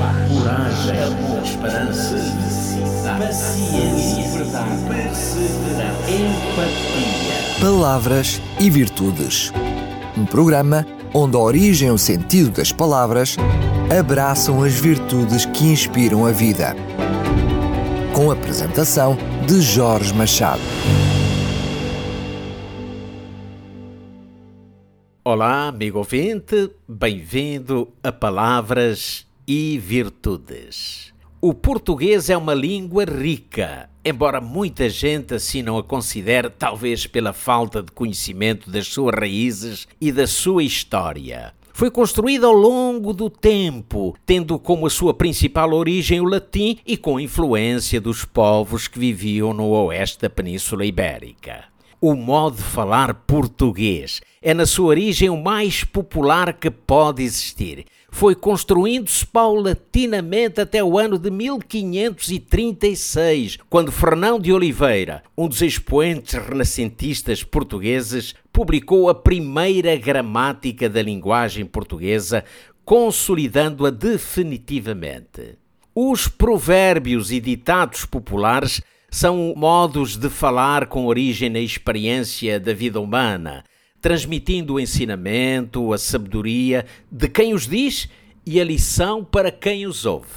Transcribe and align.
coragem, 0.00 1.02
amor, 1.02 1.42
esperança, 1.42 2.16
felicidade, 2.16 3.26
paciência, 3.26 4.38
verdade, 4.38 4.84
perseverança, 4.88 6.10
empatia. 6.10 7.60
Palavras 7.60 8.42
e 8.58 8.70
Virtudes. 8.70 9.52
Um 10.16 10.24
programa 10.24 10.86
onde 11.12 11.36
a 11.36 11.40
origem 11.40 11.88
e 11.88 11.90
o 11.90 11.98
sentido 11.98 12.50
das 12.50 12.72
palavras 12.72 13.36
abraçam 13.98 14.62
as 14.62 14.74
virtudes 14.74 15.44
que 15.46 15.64
inspiram 15.64 16.24
a 16.24 16.32
vida. 16.32 16.74
Com 18.14 18.30
a 18.30 18.34
apresentação 18.34 19.16
de 19.46 19.60
Jorge 19.60 20.14
Machado. 20.14 20.60
Olá, 25.22 25.68
amigo 25.68 25.98
ouvinte, 25.98 26.70
bem-vindo 26.88 27.92
a 28.02 28.10
Palavras 28.10 29.29
e 29.52 29.78
Virtudes. 29.78 31.12
O 31.40 31.52
português 31.52 32.30
é 32.30 32.36
uma 32.36 32.54
língua 32.54 33.04
rica, 33.04 33.90
embora 34.04 34.40
muita 34.40 34.88
gente 34.88 35.34
assim 35.34 35.60
não 35.60 35.76
a 35.76 35.82
considere, 35.82 36.48
talvez 36.48 37.04
pela 37.04 37.32
falta 37.32 37.82
de 37.82 37.90
conhecimento 37.90 38.70
das 38.70 38.86
suas 38.86 39.12
raízes 39.12 39.88
e 40.00 40.12
da 40.12 40.28
sua 40.28 40.62
história. 40.62 41.52
Foi 41.72 41.90
construída 41.90 42.46
ao 42.46 42.52
longo 42.52 43.12
do 43.12 43.28
tempo, 43.28 44.16
tendo 44.24 44.56
como 44.56 44.86
a 44.86 44.90
sua 44.90 45.12
principal 45.12 45.72
origem 45.72 46.20
o 46.20 46.26
latim 46.26 46.78
e 46.86 46.96
com 46.96 47.18
influência 47.18 48.00
dos 48.00 48.24
povos 48.24 48.86
que 48.86 49.00
viviam 49.00 49.52
no 49.52 49.66
oeste 49.70 50.20
da 50.20 50.30
Península 50.30 50.84
Ibérica. 50.84 51.64
O 52.00 52.14
modo 52.14 52.56
de 52.56 52.62
falar 52.62 53.12
português 53.14 54.20
é, 54.40 54.54
na 54.54 54.64
sua 54.64 54.86
origem, 54.86 55.28
o 55.28 55.36
mais 55.36 55.84
popular 55.84 56.54
que 56.54 56.70
pode 56.70 57.22
existir. 57.22 57.84
Foi 58.10 58.34
construindo-se 58.34 59.24
paulatinamente 59.24 60.60
até 60.60 60.82
o 60.82 60.98
ano 60.98 61.18
de 61.18 61.30
1536, 61.30 63.58
quando 63.70 63.92
Fernão 63.92 64.38
de 64.38 64.52
Oliveira, 64.52 65.22
um 65.38 65.48
dos 65.48 65.62
expoentes 65.62 66.34
renascentistas 66.34 67.44
portugueses, 67.44 68.34
publicou 68.52 69.08
a 69.08 69.14
primeira 69.14 69.96
gramática 69.96 70.88
da 70.88 71.00
linguagem 71.00 71.64
portuguesa, 71.64 72.44
consolidando-a 72.84 73.90
definitivamente. 73.90 75.56
Os 75.94 76.28
provérbios 76.28 77.30
e 77.30 77.40
ditados 77.40 78.04
populares 78.04 78.82
são 79.10 79.54
modos 79.56 80.16
de 80.16 80.28
falar 80.28 80.86
com 80.86 81.06
origem 81.06 81.48
na 81.48 81.58
experiência 81.58 82.60
da 82.60 82.72
vida 82.72 83.00
humana, 83.00 83.64
transmitindo 84.00 84.74
o 84.74 84.80
ensinamento, 84.80 85.92
a 85.92 85.98
sabedoria 85.98 86.86
de 87.10 87.28
quem 87.28 87.54
os 87.54 87.66
diz 87.66 88.08
e 88.46 88.60
a 88.60 88.64
lição 88.64 89.24
para 89.24 89.50
quem 89.50 89.86
os 89.86 90.06
ouve. 90.06 90.28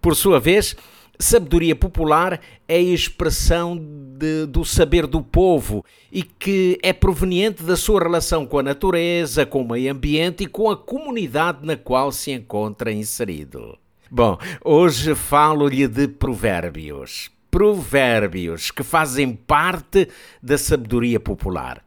Por 0.00 0.16
sua 0.16 0.40
vez, 0.40 0.74
sabedoria 1.18 1.76
popular 1.76 2.40
é 2.68 2.76
a 2.76 2.80
expressão 2.80 3.76
de, 3.76 4.46
do 4.46 4.64
saber 4.64 5.06
do 5.06 5.22
povo 5.22 5.84
e 6.10 6.22
que 6.22 6.78
é 6.82 6.92
proveniente 6.92 7.62
da 7.62 7.76
sua 7.76 8.02
relação 8.02 8.46
com 8.46 8.58
a 8.58 8.62
natureza, 8.62 9.44
com 9.44 9.62
o 9.62 9.68
meio 9.68 9.92
ambiente 9.92 10.44
e 10.44 10.46
com 10.46 10.70
a 10.70 10.76
comunidade 10.76 11.66
na 11.66 11.76
qual 11.76 12.10
se 12.10 12.30
encontra 12.30 12.92
inserido. 12.92 13.78
Bom, 14.10 14.38
hoje 14.64 15.14
falo-lhe 15.14 15.86
de 15.88 16.08
provérbios 16.08 17.30
provérbios 17.56 18.70
que 18.70 18.82
fazem 18.82 19.32
parte 19.32 20.10
da 20.42 20.58
sabedoria 20.58 21.18
popular. 21.18 21.85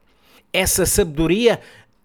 Essa 0.52 0.84
sabedoria 0.84 1.60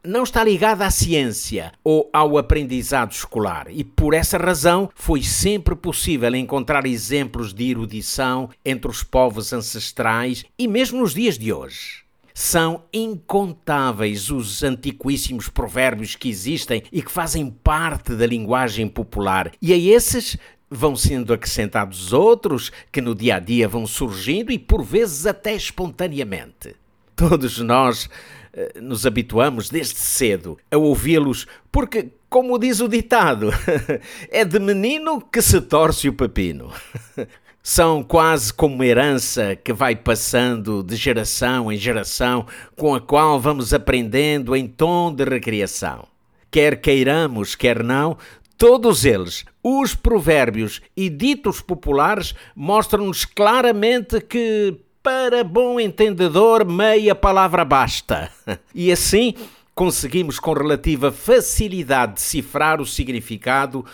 não 0.04 0.22
está 0.22 0.44
ligada 0.44 0.84
à 0.84 0.90
ciência 0.90 1.72
ou 1.82 2.10
ao 2.12 2.36
aprendizado 2.36 3.12
escolar 3.12 3.68
e 3.70 3.82
por 3.82 4.12
essa 4.12 4.36
razão 4.36 4.90
foi 4.94 5.22
sempre 5.22 5.74
possível 5.74 6.34
encontrar 6.36 6.84
exemplos 6.84 7.54
de 7.54 7.70
erudição 7.70 8.50
entre 8.62 8.90
os 8.90 9.02
povos 9.02 9.54
ancestrais 9.54 10.44
e 10.58 10.68
mesmo 10.68 11.00
nos 11.00 11.14
dias 11.14 11.38
de 11.38 11.54
hoje. 11.54 12.04
São 12.34 12.82
incontáveis 12.92 14.28
os 14.28 14.62
antiquíssimos 14.62 15.48
provérbios 15.48 16.14
que 16.14 16.28
existem 16.28 16.82
e 16.92 17.00
que 17.00 17.10
fazem 17.10 17.48
parte 17.48 18.14
da 18.14 18.26
linguagem 18.26 18.88
popular, 18.88 19.52
e 19.62 19.72
a 19.72 19.76
esses 19.76 20.36
vão 20.68 20.96
sendo 20.96 21.32
acrescentados 21.32 22.12
outros 22.12 22.72
que 22.90 23.00
no 23.00 23.14
dia 23.14 23.36
a 23.36 23.38
dia 23.38 23.68
vão 23.68 23.86
surgindo 23.86 24.50
e 24.50 24.58
por 24.58 24.82
vezes 24.82 25.24
até 25.24 25.54
espontaneamente. 25.54 26.74
Todos 27.16 27.58
nós 27.60 28.08
eh, 28.52 28.80
nos 28.80 29.06
habituamos 29.06 29.70
desde 29.70 29.96
cedo 29.96 30.58
a 30.70 30.76
ouvi-los 30.76 31.46
porque, 31.70 32.10
como 32.28 32.58
diz 32.58 32.80
o 32.80 32.88
ditado, 32.88 33.50
é 34.30 34.44
de 34.44 34.58
menino 34.58 35.20
que 35.20 35.40
se 35.40 35.60
torce 35.60 36.08
o 36.08 36.12
pepino. 36.12 36.72
São 37.62 38.02
quase 38.02 38.52
como 38.52 38.74
uma 38.74 38.84
herança 38.84 39.56
que 39.56 39.72
vai 39.72 39.96
passando 39.96 40.82
de 40.82 40.96
geração 40.96 41.72
em 41.72 41.78
geração, 41.78 42.46
com 42.76 42.94
a 42.94 43.00
qual 43.00 43.40
vamos 43.40 43.72
aprendendo 43.72 44.54
em 44.54 44.66
tom 44.66 45.14
de 45.14 45.24
recriação. 45.24 46.06
Quer 46.50 46.80
queiramos, 46.80 47.54
quer 47.54 47.82
não, 47.82 48.18
Todos 48.56 49.04
eles, 49.04 49.44
os 49.62 49.94
provérbios 49.94 50.80
e 50.96 51.10
ditos 51.10 51.60
populares, 51.60 52.34
mostram-nos 52.54 53.24
claramente 53.24 54.20
que, 54.20 54.78
para 55.04 55.44
bom 55.44 55.78
entendedor, 55.78 56.64
meia 56.64 57.14
palavra 57.14 57.62
basta. 57.62 58.30
E 58.74 58.90
assim 58.90 59.34
conseguimos 59.74 60.38
com 60.38 60.52
relativa 60.54 61.12
facilidade 61.12 62.14
decifrar 62.14 62.80
o 62.80 62.86
significado, 62.86 63.84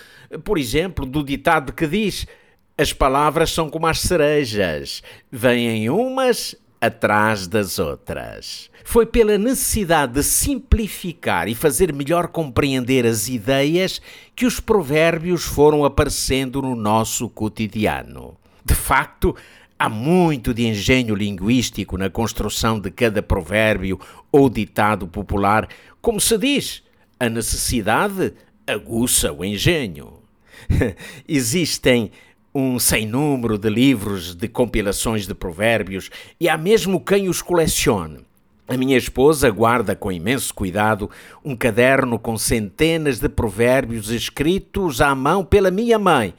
por 0.45 0.57
exemplo, 0.57 1.05
do 1.05 1.25
ditado 1.25 1.73
que 1.73 1.87
diz: 1.87 2.27
As 2.79 2.93
palavras 2.93 3.51
são 3.51 3.69
como 3.69 3.89
as 3.89 3.99
cerejas, 3.99 5.03
vêm 5.31 5.91
umas 5.91 6.55
atrás 6.81 7.49
das 7.49 7.79
outras. 7.81 8.71
Foi 8.85 9.05
pela 9.05 9.37
necessidade 9.37 10.15
de 10.15 10.23
simplificar 10.23 11.49
e 11.49 11.55
fazer 11.55 11.93
melhor 11.93 12.29
compreender 12.29 13.05
as 13.05 13.29
ideias 13.29 14.01
que 14.37 14.47
os 14.47 14.61
provérbios 14.61 15.43
foram 15.43 15.85
aparecendo 15.85 16.63
no 16.63 16.77
nosso 16.77 17.29
cotidiano. 17.29 18.37
De 18.65 18.75
facto, 18.75 19.35
há 19.81 19.89
muito 19.89 20.53
de 20.53 20.67
engenho 20.67 21.15
linguístico 21.15 21.97
na 21.97 22.11
construção 22.11 22.79
de 22.79 22.91
cada 22.91 23.23
provérbio 23.23 23.99
ou 24.31 24.51
ditado 24.51 25.09
popular. 25.09 25.67
Como 26.03 26.21
se 26.21 26.37
diz, 26.37 26.83
a 27.19 27.31
necessidade 27.31 28.35
aguça 28.67 29.33
o 29.33 29.43
engenho. 29.43 30.19
Existem 31.27 32.11
um 32.55 32.79
sem 32.79 33.07
número 33.07 33.57
de 33.57 33.71
livros 33.71 34.35
de 34.35 34.49
compilações 34.49 35.27
de 35.27 35.35
provérbios 35.35 36.11
e 36.39 36.47
há 36.47 36.59
mesmo 36.59 37.01
quem 37.01 37.27
os 37.27 37.41
colecione. 37.41 38.19
A 38.69 38.77
minha 38.77 38.99
esposa 38.99 39.49
guarda 39.49 39.97
com 39.97 40.13
imenso 40.13 40.53
cuidado 40.53 41.11
um 41.43 41.57
caderno 41.57 42.19
com 42.19 42.37
centenas 42.37 43.19
de 43.19 43.31
provérbios 43.31 44.11
escritos 44.11 45.01
à 45.01 45.15
mão 45.15 45.43
pela 45.43 45.71
minha 45.71 45.99
mãe, 45.99 46.35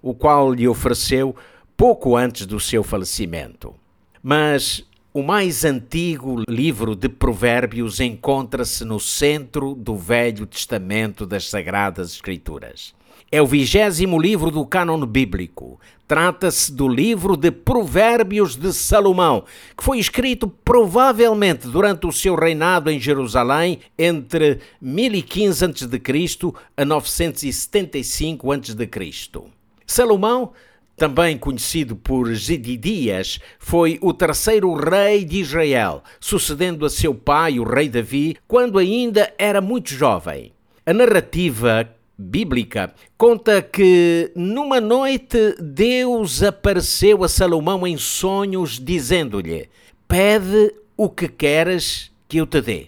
o 0.00 0.14
qual 0.14 0.54
lhe 0.54 0.68
ofereceu 0.68 1.34
pouco 1.76 2.16
antes 2.16 2.46
do 2.46 2.58
seu 2.60 2.82
falecimento. 2.82 3.74
Mas 4.22 4.84
o 5.12 5.22
mais 5.22 5.64
antigo 5.64 6.42
livro 6.48 6.96
de 6.96 7.08
provérbios 7.08 8.00
encontra-se 8.00 8.84
no 8.84 8.98
centro 8.98 9.74
do 9.74 9.96
Velho 9.96 10.46
Testamento 10.46 11.24
das 11.24 11.48
Sagradas 11.48 12.12
Escrituras. 12.12 12.94
É 13.30 13.40
o 13.40 13.46
vigésimo 13.46 14.20
livro 14.20 14.50
do 14.50 14.64
cânon 14.66 15.04
bíblico. 15.06 15.80
Trata-se 16.06 16.72
do 16.72 16.86
livro 16.86 17.36
de 17.36 17.50
Provérbios 17.50 18.56
de 18.56 18.72
Salomão, 18.72 19.44
que 19.76 19.82
foi 19.82 19.98
escrito 19.98 20.46
provavelmente 20.46 21.66
durante 21.66 22.06
o 22.06 22.12
seu 22.12 22.34
reinado 22.34 22.90
em 22.90 23.00
Jerusalém 23.00 23.80
entre 23.98 24.60
1015 24.80 25.64
a.C. 25.64 26.52
a 26.76 26.84
975 26.84 28.52
a.C. 28.52 29.42
Salomão 29.86 30.52
também 30.96 31.36
conhecido 31.36 31.96
por 31.96 32.32
Zedidias, 32.34 33.40
foi 33.58 33.98
o 34.00 34.12
terceiro 34.12 34.72
rei 34.74 35.24
de 35.24 35.40
Israel, 35.40 36.02
sucedendo 36.20 36.86
a 36.86 36.90
seu 36.90 37.14
pai, 37.14 37.58
o 37.58 37.64
rei 37.64 37.88
Davi, 37.88 38.36
quando 38.46 38.78
ainda 38.78 39.32
era 39.38 39.60
muito 39.60 39.92
jovem. 39.92 40.52
A 40.86 40.92
narrativa 40.92 41.88
bíblica 42.16 42.92
conta 43.18 43.60
que 43.60 44.30
numa 44.36 44.80
noite 44.80 45.56
Deus 45.60 46.42
apareceu 46.42 47.24
a 47.24 47.28
Salomão 47.28 47.86
em 47.86 47.96
sonhos, 47.96 48.78
dizendo-lhe: 48.78 49.68
Pede 50.06 50.74
o 50.96 51.08
que 51.08 51.28
queres 51.28 52.12
que 52.28 52.38
eu 52.38 52.46
te 52.46 52.60
dê. 52.60 52.86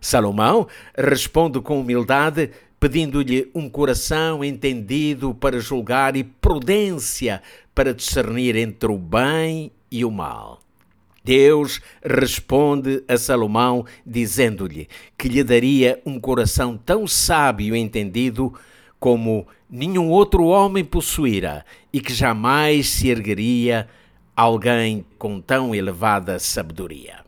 Salomão 0.00 0.66
responde 0.96 1.60
com 1.60 1.80
humildade, 1.80 2.50
pedindo-lhe 2.82 3.48
um 3.54 3.70
coração 3.70 4.42
entendido 4.42 5.32
para 5.32 5.60
julgar 5.60 6.16
e 6.16 6.24
prudência 6.24 7.40
para 7.72 7.94
discernir 7.94 8.56
entre 8.56 8.90
o 8.90 8.98
bem 8.98 9.70
e 9.88 10.04
o 10.04 10.10
mal. 10.10 10.58
Deus 11.22 11.80
responde 12.04 13.04
a 13.06 13.16
Salomão 13.16 13.86
dizendo-lhe 14.04 14.88
que 15.16 15.28
lhe 15.28 15.44
daria 15.44 16.02
um 16.04 16.18
coração 16.18 16.76
tão 16.76 17.06
sábio 17.06 17.76
e 17.76 17.78
entendido 17.78 18.52
como 18.98 19.46
nenhum 19.70 20.10
outro 20.10 20.46
homem 20.46 20.84
possuíra 20.84 21.64
e 21.92 22.00
que 22.00 22.12
jamais 22.12 22.88
se 22.88 23.08
ergueria 23.08 23.86
alguém 24.34 25.06
com 25.18 25.40
tão 25.40 25.72
elevada 25.72 26.36
sabedoria. 26.40 27.20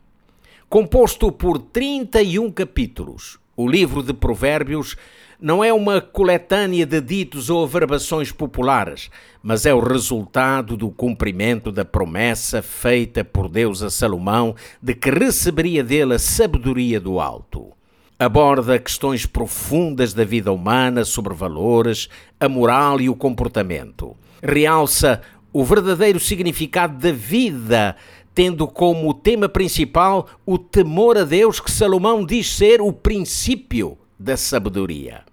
Composto 0.67 1.31
por 1.31 1.59
31 1.59 2.51
capítulos, 2.51 3.39
o 3.55 3.65
livro 3.65 4.03
de 4.03 4.13
Provérbios 4.13 4.97
não 5.39 5.63
é 5.63 5.73
uma 5.73 5.99
coletânea 5.99 6.85
de 6.85 7.01
ditos 7.01 7.49
ou 7.49 7.63
averbações 7.63 8.31
populares, 8.31 9.09
mas 9.43 9.65
é 9.65 9.73
o 9.73 9.79
resultado 9.79 10.77
do 10.77 10.89
cumprimento 10.89 11.71
da 11.71 11.83
promessa 11.83 12.61
feita 12.61 13.23
por 13.23 13.49
Deus 13.49 13.83
a 13.83 13.89
Salomão 13.89 14.55
de 14.81 14.93
que 14.93 15.09
receberia 15.09 15.83
dele 15.83 16.15
a 16.15 16.19
sabedoria 16.19 16.99
do 16.99 17.19
alto. 17.19 17.71
Aborda 18.17 18.79
questões 18.79 19.25
profundas 19.25 20.13
da 20.13 20.23
vida 20.23 20.51
humana 20.51 21.03
sobre 21.03 21.33
valores, 21.33 22.07
a 22.39 22.47
moral 22.47 23.01
e 23.01 23.09
o 23.09 23.15
comportamento. 23.15 24.15
Realça 24.41 25.21
o 25.51 25.65
verdadeiro 25.65 26.19
significado 26.19 26.97
da 26.97 27.11
vida, 27.11 27.95
tendo 28.33 28.67
como 28.67 29.13
tema 29.13 29.49
principal 29.49 30.27
o 30.45 30.57
temor 30.57 31.17
a 31.17 31.25
Deus, 31.25 31.59
que 31.59 31.69
Salomão 31.69 32.25
diz 32.25 32.55
ser 32.55 32.79
o 32.79 32.93
princípio 32.93 33.97
da 34.17 34.37
sabedoria. 34.37 35.23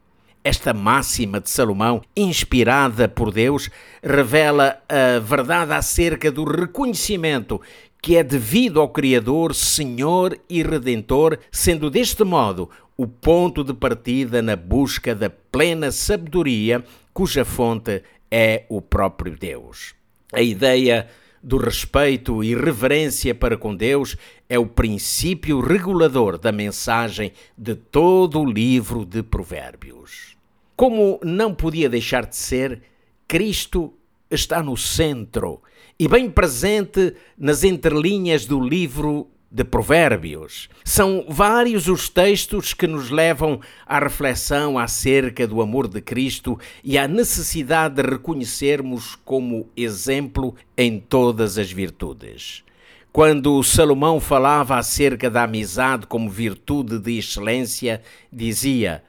Esta 0.45 0.75
máxima 0.75 1.41
de 1.41 1.49
Salomão, 1.49 2.03
inspirada 2.17 3.09
por 3.09 3.33
Deus, 3.33 3.71
revela 4.03 4.83
a 4.89 5.21
verdade 5.21 5.73
acerca 5.73 6.33
do 6.33 6.45
reconhecimento 6.45 7.61
que 8.03 8.17
é 8.17 8.25
devido 8.25 8.81
ao 8.81 8.89
Criador, 8.89 9.55
Senhor 9.55 10.37
e 10.51 10.61
Redentor, 10.65 11.39
sendo 11.53 11.89
deste 11.89 12.25
modo 12.25 12.69
o 12.97 13.07
ponto 13.07 13.63
de 13.63 13.73
partida 13.73 14.43
na 14.43 14.57
busca 14.57 15.15
da 15.15 15.31
plena 15.31 15.93
sabedoria, 15.93 16.85
cuja 17.15 17.45
fonte 17.45 18.03
é 18.29 18.65
o 18.69 18.83
próprio 18.83 19.37
Deus. 19.37 19.95
A 20.33 20.43
ideia 20.43 21.09
do 21.43 21.57
respeito 21.57 22.45
e 22.45 22.55
reverência 22.55 23.35
para 23.35 23.57
com 23.57 23.75
Deus 23.75 24.17
é 24.49 24.59
o 24.59 24.67
princípio 24.67 25.61
regulador 25.61 26.39
da 26.39 26.53
mensagem 26.53 27.33
de 27.59 27.75
todo 27.75 28.41
o 28.41 28.51
livro 28.51 29.05
de 29.05 29.23
Provérbios. 29.23 30.37
Como 30.77 31.19
não 31.25 31.55
podia 31.55 31.89
deixar 31.89 32.27
de 32.27 32.37
ser, 32.37 32.83
Cristo 33.27 33.93
está 34.31 34.63
no 34.63 34.77
centro 34.77 35.61
e 35.99 36.07
bem 36.07 36.31
presente 36.31 37.15
nas 37.37 37.65
entrelinhas 37.65 38.47
do 38.47 38.61
livro 38.61 39.29
de 39.53 39.65
Provérbios. 39.65 40.71
São 40.83 41.27
vários 41.29 41.87
os 41.87 42.09
textos 42.09 42.73
que 42.73 42.87
nos 42.87 43.11
levam 43.11 43.61
à 43.87 43.99
reflexão 43.99 44.79
acerca 44.79 45.47
do 45.47 45.61
amor 45.61 45.87
de 45.87 46.01
Cristo 46.01 46.59
e 46.83 46.97
à 46.97 47.07
necessidade 47.07 47.97
de 47.97 48.09
reconhecermos 48.09 49.15
como 49.27 49.69
exemplo 49.77 50.55
em 50.77 50.99
todas 50.99 51.59
as 51.59 51.71
virtudes. 51.71 52.65
Quando 53.13 53.63
Salomão 53.63 54.19
falava 54.19 54.79
acerca 54.79 55.29
da 55.29 55.43
amizade 55.43 56.07
como 56.07 56.31
virtude 56.31 56.99
de 56.99 57.19
excelência, 57.19 58.01
dizia: 58.33 59.05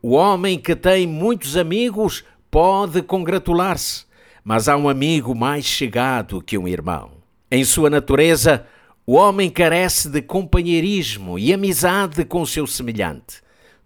O 0.00 0.12
homem 0.12 0.60
que 0.60 0.76
tem 0.76 1.08
muitos 1.08 1.56
amigos 1.56 2.24
pode 2.52 3.02
congratular-se, 3.02 4.04
mas 4.44 4.68
há 4.68 4.76
um 4.76 4.88
amigo 4.88 5.34
mais 5.34 5.64
chegado 5.64 6.40
que 6.40 6.56
um 6.56 6.68
irmão. 6.68 7.10
Em 7.50 7.64
sua 7.64 7.90
natureza, 7.90 8.64
o 9.08 9.14
homem 9.14 9.48
carece 9.48 10.10
de 10.10 10.20
companheirismo 10.20 11.38
e 11.38 11.50
amizade 11.50 12.26
com 12.26 12.42
o 12.42 12.46
seu 12.46 12.66
semelhante. 12.66 13.40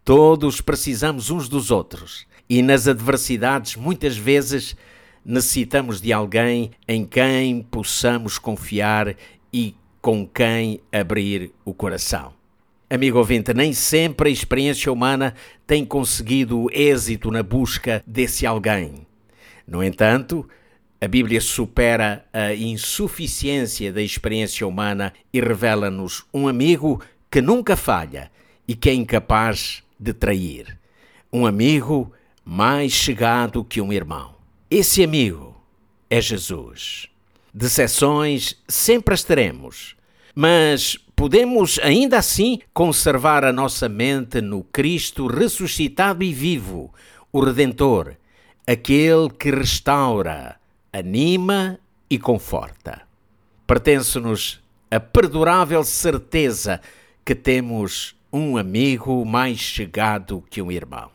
Todos 0.05 0.61
precisamos 0.61 1.31
uns 1.31 1.49
dos 1.49 1.71
outros 1.71 2.27
e 2.51 2.61
nas 2.61 2.89
adversidades, 2.89 3.77
muitas 3.77 4.17
vezes, 4.17 4.75
necessitamos 5.25 6.01
de 6.01 6.13
alguém 6.13 6.73
em 6.89 7.05
quem 7.05 7.63
possamos 7.63 8.37
confiar 8.37 9.15
e 9.53 9.77
com 10.01 10.27
quem 10.27 10.81
abrir 10.91 11.53
o 11.65 11.73
coração. 11.73 12.33
Amigo 12.91 13.17
ouvinte, 13.17 13.55
nem 13.55 13.73
sempre 13.73 14.29
a 14.29 14.33
experiência 14.33 14.93
humana 14.93 15.35
tem 15.69 15.85
conseguido 15.85 16.67
êxito 16.73 17.31
na 17.31 17.45
busca 17.45 18.03
desse 18.05 18.45
alguém. 18.45 19.07
No 19.69 19.85
entanto, 19.85 20.49
a 21.03 21.09
Bíblia 21.09 21.41
supera 21.41 22.25
a 22.33 22.55
insuficiência 22.55 23.93
da 23.93 24.01
experiência 24.01 24.65
humana 24.65 25.13
e 25.33 25.41
revela-nos 25.41 26.25
um 26.33 26.47
amigo 26.47 27.03
que 27.29 27.41
nunca 27.41 27.75
falha 27.75 28.31
e 28.69 28.77
que 28.77 28.89
é 28.89 28.95
incapaz 28.95 29.83
de 29.99 30.13
trair. 30.13 30.79
Um 31.33 31.45
amigo 31.45 32.13
mais 32.45 32.93
chegado 32.93 33.65
que 33.65 33.81
um 33.81 33.93
irmão. 33.93 34.37
Esse 34.71 35.03
amigo 35.03 35.61
é 36.09 36.21
Jesus. 36.21 37.09
Decepções 37.53 38.55
sempre 38.69 39.13
as 39.13 39.25
teremos, 39.25 39.97
mas 40.37 40.97
podemos 41.17 41.81
ainda 41.83 42.17
assim 42.17 42.61
conservar 42.73 43.45
a 43.45 43.53
nossa 43.53 43.89
mente 43.89 44.41
no 44.41 44.63
Cristo 44.63 45.27
ressuscitado 45.27 46.23
e 46.23 46.33
vivo, 46.33 46.95
o 47.33 47.41
Redentor, 47.41 48.15
aquele 48.65 49.29
que 49.31 49.51
restaura 49.51 50.62
anima 50.93 51.79
e 52.11 52.19
conforta. 52.19 53.03
Pertence-nos 53.67 54.61
a 54.91 55.01
perdurável 55.01 55.83
certeza 55.83 56.81
que 57.25 57.35
temos 57.35 58.15
um 58.33 58.57
amigo 58.57 59.25
mais 59.25 59.59
chegado 59.59 60.45
que 60.51 60.61
um 60.61 60.71
irmão. 60.71 61.11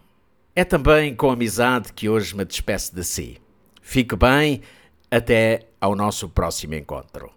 É 0.56 0.63
também 0.63 1.15
com 1.15 1.29
amizade 1.29 1.94
que 1.94 2.09
hoje 2.09 2.35
me 2.35 2.44
despeço 2.44 2.95
de 2.95 3.03
si. 3.03 3.38
Fique 3.81 4.15
bem, 4.15 4.62
até 5.12 5.68
ao 5.80 5.95
nosso 5.95 6.27
próximo 6.30 6.73
encontro. 6.73 7.31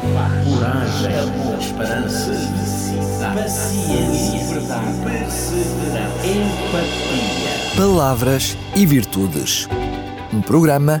Coragem, 0.00 1.12
esperança, 1.60 2.32
paciência, 3.34 4.60
perseverança, 5.04 6.26
empatia. 6.26 7.76
Palavras 7.76 8.56
e 8.74 8.84
virtudes. 8.84 9.68
Um 10.32 10.42
programa 10.42 11.00